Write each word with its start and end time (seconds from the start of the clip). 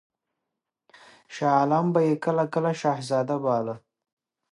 شاه 1.35 1.53
عالم 1.59 1.85
به 1.93 1.99
یې 2.07 2.13
کله 2.25 2.43
کله 2.53 2.71
شهزاده 2.81 3.37
باله. 3.45 3.75